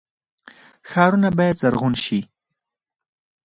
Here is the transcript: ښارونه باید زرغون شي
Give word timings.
ښارونه 0.89 1.29
باید 1.37 1.59
زرغون 1.61 1.93
شي 2.05 2.19